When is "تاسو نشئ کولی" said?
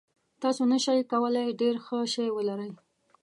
0.41-1.47